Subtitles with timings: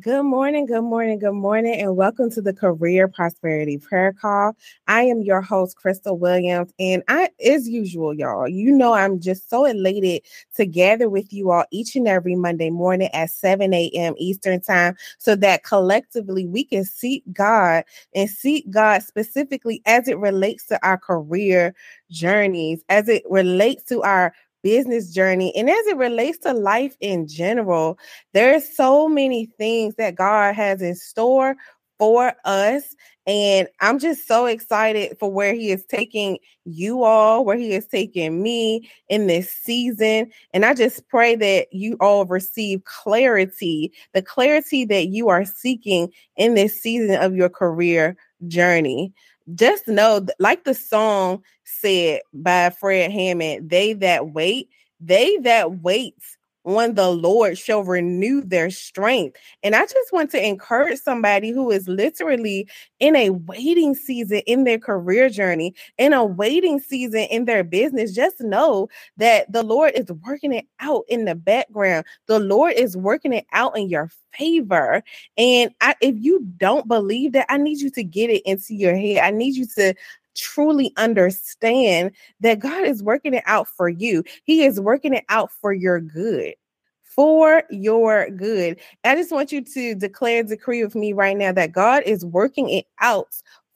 [0.00, 4.56] Good morning, good morning, good morning, and welcome to the Career Prosperity Prayer Call.
[4.86, 9.50] I am your host, Crystal Williams, and I, as usual, y'all, you know I'm just
[9.50, 10.22] so elated
[10.56, 14.14] to gather with you all each and every Monday morning at 7 a.m.
[14.16, 20.18] Eastern Time so that collectively we can seek God and seek God specifically as it
[20.18, 21.74] relates to our career
[22.10, 24.32] journeys, as it relates to our
[24.62, 27.98] business journey and as it relates to life in general
[28.32, 31.56] there's so many things that god has in store
[31.98, 32.94] for us
[33.26, 37.86] and i'm just so excited for where he is taking you all where he is
[37.86, 44.22] taking me in this season and i just pray that you all receive clarity the
[44.22, 48.16] clarity that you are seeking in this season of your career
[48.48, 49.12] journey
[49.54, 54.68] just know, like the song said by Fred Hammond, they that wait,
[55.00, 56.14] they that wait
[56.64, 59.36] on the Lord shall renew their strength.
[59.62, 64.64] And I just want to encourage somebody who is literally in a waiting season in
[64.64, 68.14] their career journey, in a waiting season in their business.
[68.14, 72.04] Just know that the Lord is working it out in the background.
[72.26, 75.02] The Lord is working it out in your favor.
[75.36, 78.96] And I, if you don't believe that, I need you to get it into your
[78.96, 79.18] head.
[79.18, 79.94] I need you to
[80.36, 84.24] truly understand that God is working it out for you.
[84.44, 86.54] He is working it out for your good.
[87.02, 88.80] For your good.
[89.04, 92.70] I just want you to declare decree with me right now that God is working
[92.70, 93.34] it out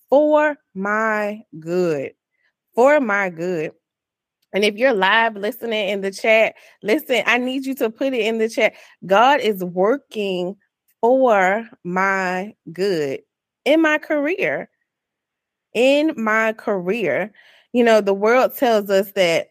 [0.09, 2.13] for my good.
[2.75, 3.73] For my good.
[4.53, 8.21] And if you're live listening in the chat, listen, I need you to put it
[8.21, 8.75] in the chat.
[9.05, 10.57] God is working
[11.01, 13.21] for my good
[13.65, 14.71] in my career
[15.75, 17.33] in my career,
[17.73, 19.49] you know, the world tells us that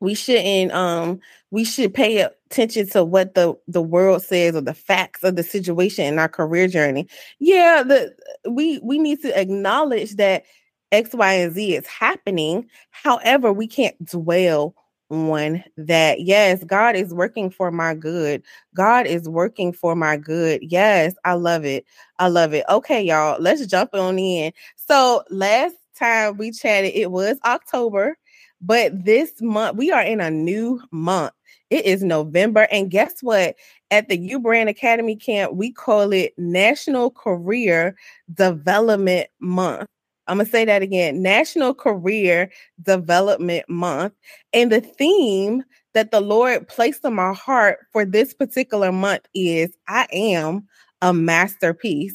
[0.00, 4.74] we shouldn't um we should pay attention to what the the world says or the
[4.74, 7.06] facts of the situation in our career journey.
[7.38, 8.14] Yeah the
[8.50, 10.44] we we need to acknowledge that
[10.92, 12.68] x y and z is happening.
[12.90, 14.74] However we can't dwell
[15.14, 16.20] on that.
[16.22, 18.42] Yes, God is working for my good.
[18.74, 20.60] God is working for my good.
[20.62, 21.84] Yes, I love it.
[22.18, 22.64] I love it.
[22.68, 24.52] Okay, y'all, let's jump on in.
[24.76, 28.16] So, last time we chatted, it was October,
[28.60, 31.32] but this month we are in a new month.
[31.70, 32.68] It is November.
[32.70, 33.56] And guess what?
[33.90, 37.96] At the U Brand Academy camp, we call it National Career
[38.32, 39.88] Development Month.
[40.26, 42.50] I'm going to say that again National Career
[42.82, 44.14] Development Month.
[44.52, 45.64] And the theme
[45.94, 50.68] that the Lord placed on my heart for this particular month is I am
[51.02, 52.14] a masterpiece.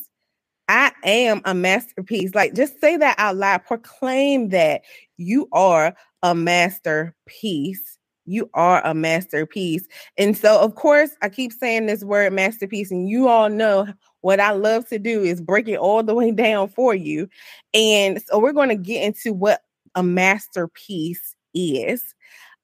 [0.68, 2.36] I am a masterpiece.
[2.36, 3.66] Like, just say that out loud.
[3.66, 4.82] Proclaim that
[5.18, 7.99] you are a masterpiece.
[8.30, 9.88] You are a masterpiece.
[10.18, 13.88] And so, of course, I keep saying this word masterpiece, and you all know
[14.22, 17.28] what I love to do is break it all the way down for you.
[17.74, 19.62] And so we're going to get into what
[19.96, 22.14] a masterpiece is.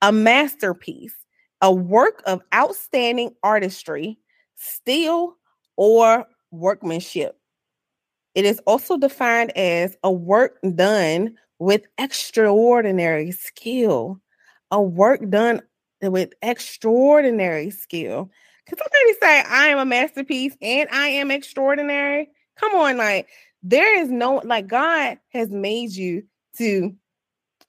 [0.02, 1.16] A masterpiece,
[1.62, 4.20] a work of outstanding artistry,
[4.56, 5.36] skill,
[5.78, 7.40] or workmanship.
[8.36, 14.20] It is also defined as a work done with extraordinary skill,
[14.75, 15.62] a work done
[16.02, 18.30] with extraordinary skill.
[18.68, 22.28] Can somebody say I am a masterpiece and I am extraordinary?
[22.59, 23.30] Come on, like
[23.64, 26.24] there is no like God has made you
[26.58, 26.94] to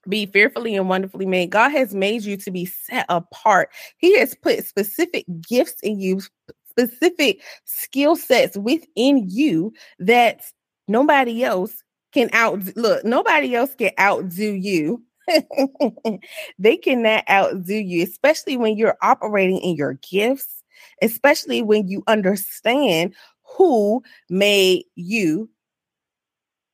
[0.09, 1.49] be fearfully and wonderfully made.
[1.49, 3.69] God has made you to be set apart.
[3.97, 6.21] He has put specific gifts in you,
[6.69, 10.41] specific skill sets within you that
[10.89, 11.83] nobody else
[12.13, 15.03] can out look, nobody else can outdo you.
[16.59, 20.57] they cannot outdo you, especially when you're operating in your gifts
[21.01, 23.13] especially when you understand
[23.43, 25.49] who made you.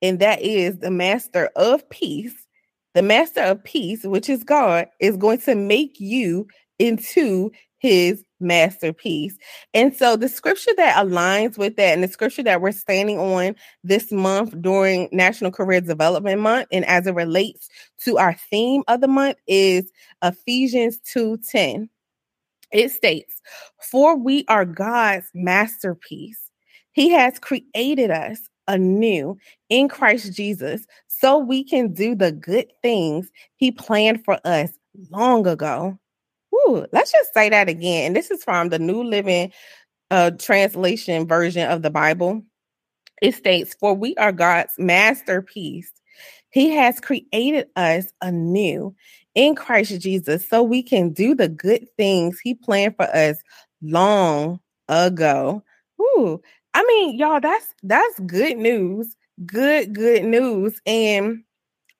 [0.01, 2.35] And that is the master of peace.
[2.93, 6.47] The master of peace, which is God, is going to make you
[6.77, 7.51] into
[7.83, 9.37] his masterpiece.
[9.73, 13.55] And so the scripture that aligns with that and the scripture that we're standing on
[13.83, 17.67] this month during National Career Development Month and as it relates
[18.05, 19.91] to our theme of the month is
[20.23, 21.89] Ephesians 2:10.
[22.71, 23.41] It states,
[23.91, 26.49] For we are God's masterpiece.
[26.93, 29.37] He has created us anew
[29.67, 34.71] in Christ Jesus so we can do the good things He planned for us
[35.11, 35.99] long ago.
[36.67, 38.07] Ooh, let's just say that again.
[38.07, 39.51] And this is from the New Living
[40.11, 42.43] uh, Translation version of the Bible.
[43.21, 45.91] It states, For we are God's masterpiece.
[46.49, 48.95] He has created us anew
[49.33, 53.37] in Christ Jesus so we can do the good things He planned for us
[53.81, 55.63] long ago.
[55.99, 56.41] Ooh,
[56.73, 59.15] I mean, y'all, that's that's good news.
[59.45, 60.79] Good, good news.
[60.85, 61.43] And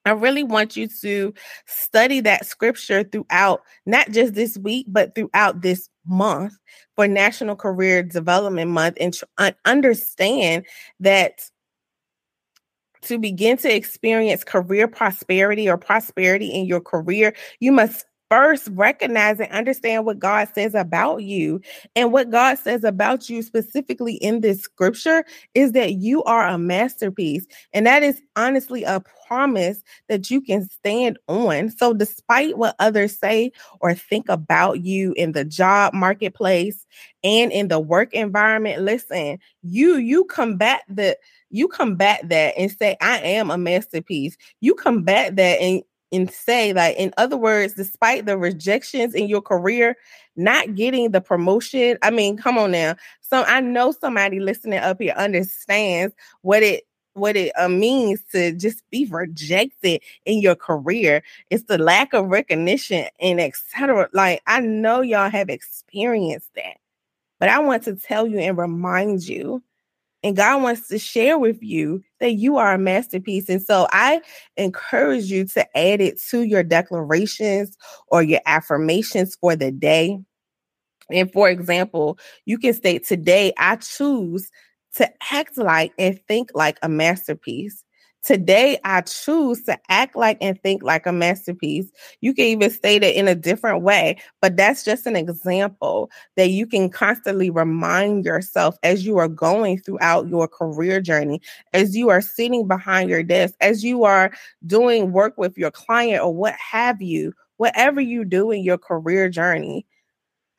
[0.06, 1.34] I really want you to
[1.66, 6.54] study that scripture throughout, not just this week, but throughout this month
[6.96, 10.66] for National Career Development Month and tr- understand
[11.00, 11.50] that
[13.04, 19.40] to begin to experience career prosperity or prosperity in your career, you must first recognize
[19.40, 21.62] and understand what God says about you.
[21.96, 26.58] And what God says about you specifically in this scripture is that you are a
[26.58, 27.46] masterpiece.
[27.74, 31.70] And that is honestly a promise that you can stand on.
[31.70, 33.52] So, despite what others say
[33.82, 36.88] or think about you in the job marketplace
[37.24, 41.16] and in the work environment, listen, you you combat the
[41.52, 44.38] you combat that and say, I am a masterpiece.
[44.60, 49.42] You combat that and and say like in other words despite the rejections in your
[49.42, 49.98] career
[50.36, 52.96] not getting the promotion i mean come on now.
[53.22, 56.84] So i know somebody listening up here understands what it
[57.16, 61.22] what it uh, means to just be rejected in your career.
[61.52, 66.78] It's the lack of recognition and etc like i know y'all have experienced that
[67.40, 69.62] but i want to tell you and remind you
[70.24, 73.50] and God wants to share with you that you are a masterpiece.
[73.50, 74.22] And so I
[74.56, 77.78] encourage you to add it to your declarations
[78.08, 80.18] or your affirmations for the day.
[81.12, 84.50] And for example, you can state, Today I choose
[84.96, 87.84] to act like and think like a masterpiece.
[88.24, 91.92] Today, I choose to act like and think like a masterpiece.
[92.22, 96.48] You can even state it in a different way, but that's just an example that
[96.50, 101.42] you can constantly remind yourself as you are going throughout your career journey,
[101.74, 104.32] as you are sitting behind your desk, as you are
[104.66, 109.28] doing work with your client or what have you, whatever you do in your career
[109.28, 109.86] journey.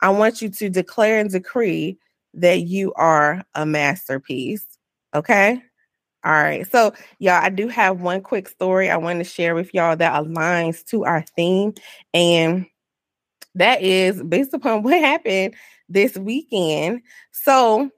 [0.01, 1.97] I want you to declare and decree
[2.35, 4.65] that you are a masterpiece.
[5.15, 5.63] Okay.
[6.25, 6.69] All right.
[6.71, 10.13] So, y'all, I do have one quick story I want to share with y'all that
[10.23, 11.73] aligns to our theme.
[12.15, 12.65] And
[13.55, 15.55] that is based upon what happened
[15.89, 17.01] this weekend.
[17.31, 17.91] So,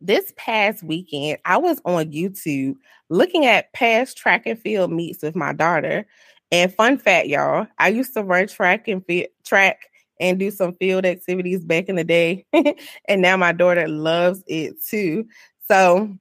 [0.00, 2.76] this past weekend, I was on YouTube
[3.10, 6.06] looking at past track and field meets with my daughter.
[6.52, 9.80] And fun fact, y'all, I used to run track and field track
[10.20, 12.46] and do some field activities back in the day.
[13.08, 15.26] and now my daughter loves it too.
[15.68, 16.16] So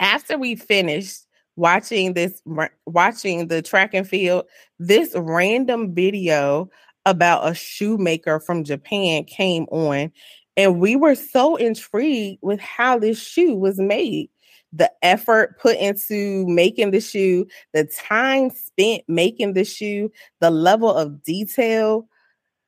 [0.00, 1.22] after we finished
[1.56, 2.42] watching this
[2.84, 4.44] watching the track and field
[4.78, 6.68] this random video
[7.06, 10.12] about a shoemaker from Japan came on
[10.56, 14.30] and we were so intrigued with how this shoe was made.
[14.72, 20.10] The effort put into making the shoe the time spent making the shoe
[20.40, 22.08] the level of detail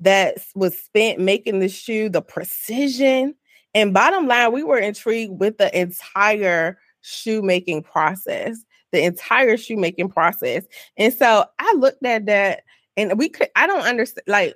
[0.00, 3.34] that was spent making the shoe the precision
[3.74, 8.58] and bottom line we were intrigued with the entire shoemaking process,
[8.92, 10.64] the entire shoemaking process.
[10.96, 12.62] And so I looked at that
[12.96, 14.54] and we could, I don't understand, like,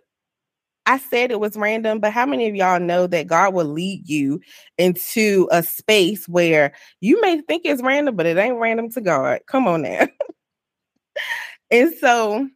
[0.85, 4.09] I said it was random, but how many of y'all know that God will lead
[4.09, 4.41] you
[4.79, 9.41] into a space where you may think it's random, but it ain't random to God?
[9.47, 10.09] Come on now.
[11.71, 12.49] and so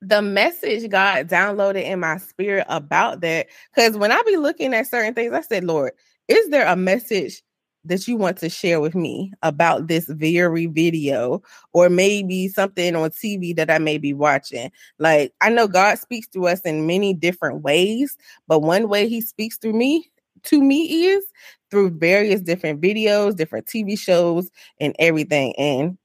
[0.00, 4.88] the message God downloaded in my spirit about that, because when I be looking at
[4.88, 5.92] certain things, I said, Lord,
[6.28, 7.42] is there a message
[7.84, 13.10] that you want to share with me about this very video or maybe something on
[13.10, 14.70] TV that I may be watching.
[14.98, 19.20] Like I know God speaks to us in many different ways, but one way he
[19.20, 20.10] speaks through me
[20.44, 21.24] to me is
[21.70, 25.54] through various different videos, different TV shows and everything.
[25.56, 25.98] And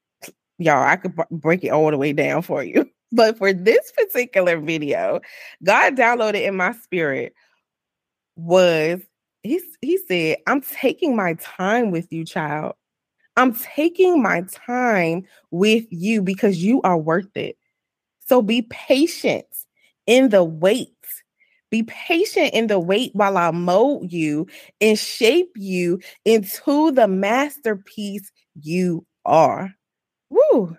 [0.58, 2.90] y'all, I could b- break it all the way down for you.
[3.14, 5.22] But for this particular video,
[5.64, 7.34] God downloaded in my spirit
[8.36, 9.00] was
[9.48, 12.76] he, he said, I'm taking my time with you, child.
[13.36, 17.58] I'm taking my time with you because you are worth it.
[18.26, 19.46] So be patient
[20.08, 20.90] in the wait.
[21.70, 24.48] Be patient in the wait while I mold you
[24.82, 29.74] and shape you into the masterpiece you are.
[30.30, 30.78] Woo.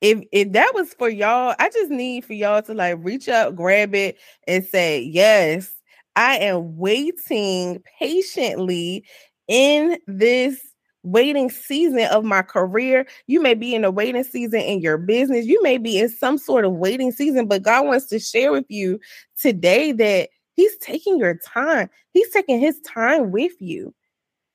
[0.00, 3.54] If if that was for y'all, I just need for y'all to like reach up,
[3.56, 5.72] grab it, and say, Yes,
[6.16, 9.04] I am waiting patiently
[9.48, 10.60] in this
[11.02, 13.06] waiting season of my career.
[13.26, 15.46] You may be in a waiting season in your business.
[15.46, 18.64] You may be in some sort of waiting season, but God wants to share with
[18.68, 18.98] you
[19.36, 21.90] today that He's taking your time.
[22.12, 23.94] He's taking His time with you.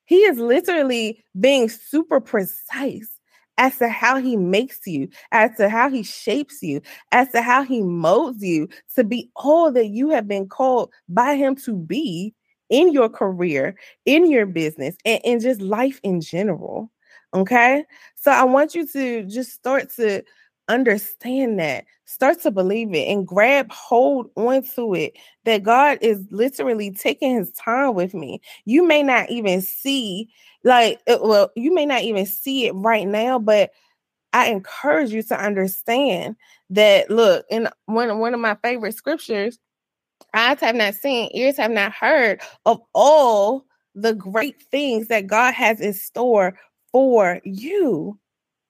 [0.05, 3.18] He is literally being super precise
[3.59, 7.63] as to how he makes you, as to how he shapes you, as to how
[7.63, 12.33] he molds you to be all that you have been called by him to be
[12.69, 13.75] in your career,
[14.05, 16.89] in your business, and, and just life in general.
[17.33, 17.83] Okay.
[18.15, 20.23] So I want you to just start to
[20.69, 26.91] understand that, start to believe it, and grab hold onto it that God is literally
[26.91, 28.39] taking his time with me.
[28.65, 30.29] You may not even see,
[30.63, 33.71] like, uh, well, you may not even see it right now, but
[34.31, 36.35] I encourage you to understand
[36.69, 39.57] that look, in one, one of my favorite scriptures,
[40.33, 45.53] eyes have not seen, ears have not heard of all the great things that God
[45.53, 46.57] has in store
[46.91, 48.17] for you.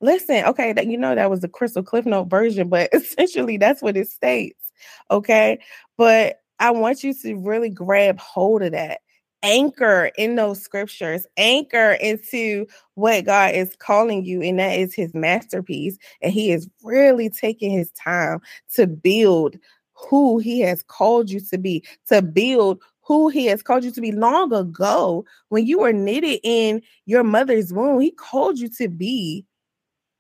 [0.02, 3.82] Listen, okay, that you know that was the Crystal Cliff Note version, but essentially that's
[3.82, 4.72] what it states.
[5.12, 5.60] Okay.
[5.98, 9.02] But I want you to really grab hold of that.
[9.42, 12.66] Anchor in those scriptures, anchor into
[12.96, 15.98] what God is calling you, and that is his masterpiece.
[16.22, 18.40] And he is really taking his time
[18.76, 19.56] to build
[19.94, 24.02] who he has called you to be, to build who he has called you to
[24.02, 28.02] be long ago when you were knitted in your mother's womb.
[28.02, 29.46] He called you to be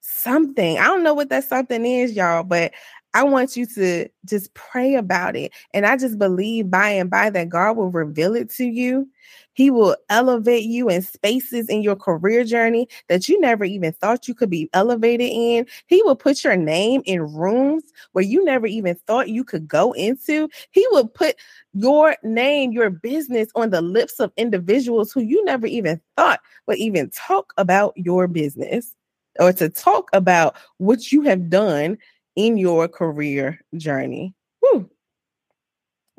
[0.01, 0.77] something.
[0.77, 2.71] I don't know what that something is, y'all, but
[3.13, 5.51] I want you to just pray about it.
[5.73, 9.07] And I just believe by and by that God will reveal it to you.
[9.53, 14.27] He will elevate you in spaces in your career journey that you never even thought
[14.27, 15.65] you could be elevated in.
[15.87, 19.91] He will put your name in rooms where you never even thought you could go
[19.93, 20.47] into.
[20.71, 21.35] He will put
[21.73, 26.77] your name, your business on the lips of individuals who you never even thought would
[26.77, 28.95] even talk about your business
[29.39, 31.97] or to talk about what you have done
[32.35, 34.35] in your career journey.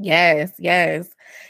[0.03, 1.09] Yes, yes.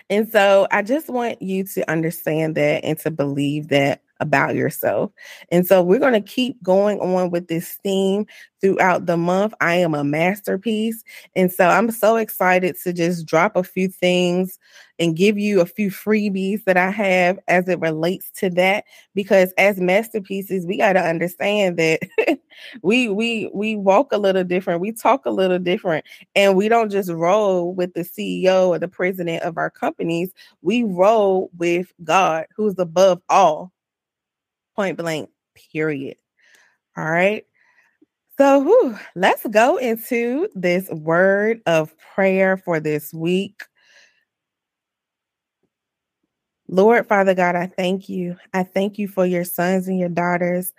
[0.08, 5.10] And so I just want you to understand that and to believe that about yourself.
[5.50, 8.26] And so we're going to keep going on with this theme
[8.60, 9.54] throughout the month.
[9.60, 11.02] I am a masterpiece.
[11.34, 14.58] And so I'm so excited to just drop a few things
[14.98, 18.84] and give you a few freebies that I have as it relates to that
[19.14, 22.00] because as masterpieces we got to understand that
[22.82, 26.90] we we we walk a little different, we talk a little different and we don't
[26.90, 32.44] just roll with the CEO or the president of our companies, we roll with God
[32.54, 33.72] who's above all
[34.80, 35.28] point blank,
[35.72, 36.16] period.
[36.96, 37.44] All right.
[38.38, 43.62] So whew, let's go into this word of prayer for this week.
[46.66, 48.36] Lord, Father God, I thank you.
[48.54, 50.72] I thank you for your sons and your daughters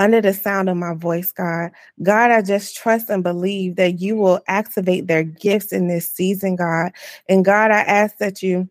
[0.00, 1.70] under the sound of my voice, God.
[2.02, 6.56] God, I just trust and believe that you will activate their gifts in this season,
[6.56, 6.90] God.
[7.28, 8.68] And God, I ask that you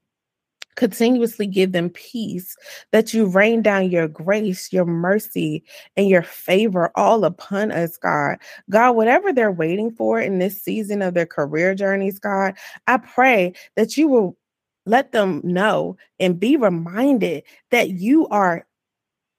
[0.75, 2.55] continuously give them peace,
[2.91, 5.63] that you rain down your grace, your mercy,
[5.95, 8.37] and your favor all upon us, God.
[8.69, 12.55] God, whatever they're waiting for in this season of their career journeys, God,
[12.87, 14.37] I pray that you will
[14.85, 18.65] let them know and be reminded that you are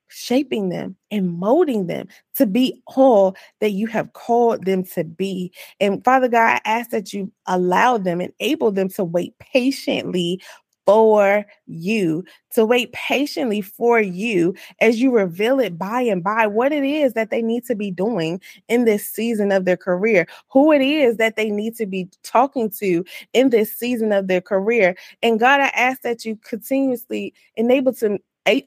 [0.09, 5.53] shaping them and molding them to be all that you have called them to be.
[5.81, 10.41] And Father God, I ask that you allow them, enable them to wait patiently
[10.87, 16.73] for you, to wait patiently for you as you reveal it by and by what
[16.73, 20.73] it is that they need to be doing in this season of their career, who
[20.73, 24.97] it is that they need to be talking to in this season of their career.
[25.23, 28.19] And God, I ask that you continuously enable to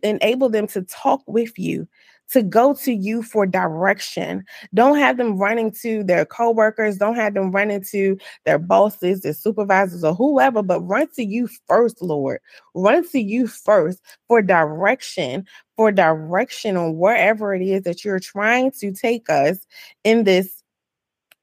[0.01, 1.88] enable them to talk with you
[2.31, 4.43] to go to you for direction.
[4.74, 6.98] Don't have them running to their coworkers.
[6.98, 11.48] Don't have them running to their bosses, their supervisors, or whoever, but run to you
[11.67, 12.39] first, Lord.
[12.74, 18.72] Run to you first for direction, for direction on wherever it is that you're trying
[18.79, 19.65] to take us
[20.03, 20.63] in this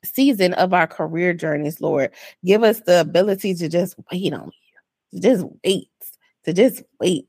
[0.05, 2.11] season of our career journeys, Lord.
[2.45, 4.51] Give us the ability to just wait on
[5.13, 5.89] you, to just wait,
[6.45, 7.27] to just wait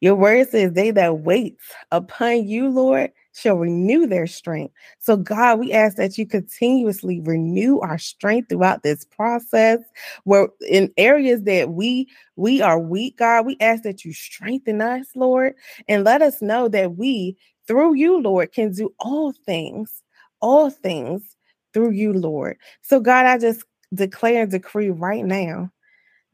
[0.00, 1.56] your word says, They that wait
[1.90, 4.74] upon you, Lord, shall renew their strength.
[4.98, 9.78] So, God, we ask that you continuously renew our strength throughout this process.
[10.24, 15.06] Where in areas that we we are weak, God, we ask that you strengthen us,
[15.14, 15.54] Lord,
[15.88, 20.02] and let us know that we, through you, Lord, can do all things,
[20.40, 21.36] all things
[21.72, 22.56] through you, Lord.
[22.82, 25.70] So, God, I just declare and decree right now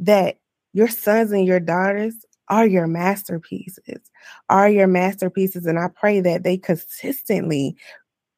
[0.01, 0.39] that
[0.73, 2.15] your sons and your daughters
[2.49, 4.11] are your masterpieces,
[4.49, 5.67] are your masterpieces.
[5.67, 7.77] And I pray that they consistently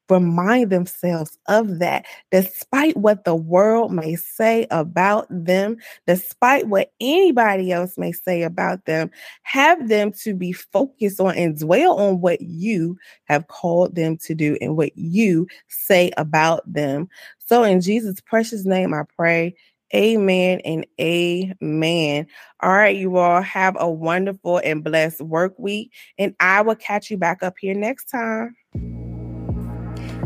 [0.09, 7.71] remind themselves of that, despite what the world may say about them, despite what anybody
[7.71, 9.09] else may say about them,
[9.43, 14.35] have them to be focused on and dwell on what you have called them to
[14.35, 17.07] do and what you say about them.
[17.45, 19.55] So, in Jesus' precious name, I pray.
[19.93, 22.27] Amen and amen.
[22.61, 27.11] All right, you all have a wonderful and blessed work week, and I will catch
[27.11, 28.55] you back up here next time.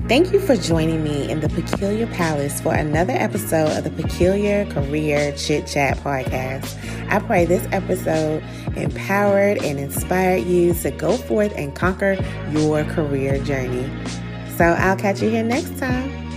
[0.08, 4.66] Thank you for joining me in the Peculiar Palace for another episode of the Peculiar
[4.66, 6.76] Career Chit Chat podcast.
[7.12, 8.44] I pray this episode
[8.76, 12.18] empowered and inspired you to go forth and conquer
[12.50, 13.88] your career journey.
[14.58, 16.29] So I'll catch you here next time.